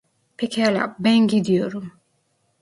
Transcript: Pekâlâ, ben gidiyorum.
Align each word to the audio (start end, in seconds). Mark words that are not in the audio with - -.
Pekâlâ, 0.37 0.95
ben 0.99 1.27
gidiyorum. 1.27 1.93